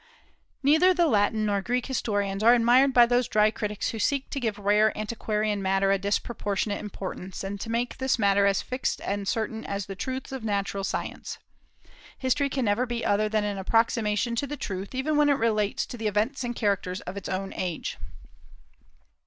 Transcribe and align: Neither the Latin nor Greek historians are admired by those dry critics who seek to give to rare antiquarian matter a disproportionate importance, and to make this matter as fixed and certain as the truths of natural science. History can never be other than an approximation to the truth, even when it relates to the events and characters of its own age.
Neither 0.63 0.95
the 0.95 1.05
Latin 1.05 1.45
nor 1.45 1.61
Greek 1.61 1.85
historians 1.85 2.41
are 2.41 2.55
admired 2.55 2.91
by 2.91 3.05
those 3.05 3.27
dry 3.27 3.51
critics 3.51 3.89
who 3.89 3.99
seek 3.99 4.31
to 4.31 4.39
give 4.39 4.55
to 4.55 4.61
rare 4.63 4.91
antiquarian 4.97 5.61
matter 5.61 5.91
a 5.91 5.99
disproportionate 5.99 6.79
importance, 6.79 7.43
and 7.43 7.61
to 7.61 7.69
make 7.69 7.97
this 7.99 8.17
matter 8.17 8.47
as 8.47 8.63
fixed 8.63 8.99
and 9.01 9.27
certain 9.27 9.63
as 9.63 9.85
the 9.85 9.93
truths 9.95 10.31
of 10.31 10.43
natural 10.43 10.83
science. 10.83 11.37
History 12.17 12.49
can 12.49 12.65
never 12.65 12.87
be 12.87 13.05
other 13.05 13.29
than 13.29 13.43
an 13.43 13.59
approximation 13.59 14.35
to 14.37 14.47
the 14.47 14.57
truth, 14.57 14.95
even 14.95 15.17
when 15.17 15.29
it 15.29 15.33
relates 15.33 15.85
to 15.85 15.97
the 15.97 16.07
events 16.07 16.43
and 16.43 16.55
characters 16.55 17.01
of 17.01 17.15
its 17.15 17.29
own 17.29 17.53
age. 17.53 17.99